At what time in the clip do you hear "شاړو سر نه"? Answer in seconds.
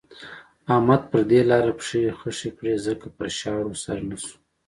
3.39-4.17